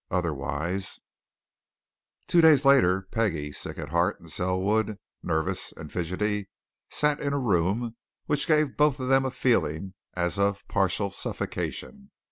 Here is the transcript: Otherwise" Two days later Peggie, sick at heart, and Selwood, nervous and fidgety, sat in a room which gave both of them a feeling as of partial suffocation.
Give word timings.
Otherwise" 0.09 0.99
Two 2.27 2.41
days 2.41 2.65
later 2.65 3.03
Peggie, 3.11 3.51
sick 3.51 3.77
at 3.77 3.89
heart, 3.89 4.19
and 4.19 4.31
Selwood, 4.31 4.97
nervous 5.21 5.71
and 5.73 5.91
fidgety, 5.91 6.49
sat 6.89 7.19
in 7.19 7.33
a 7.33 7.39
room 7.39 7.95
which 8.25 8.47
gave 8.47 8.75
both 8.75 8.99
of 8.99 9.09
them 9.09 9.25
a 9.25 9.29
feeling 9.29 9.93
as 10.15 10.39
of 10.39 10.67
partial 10.67 11.11
suffocation. 11.11 12.09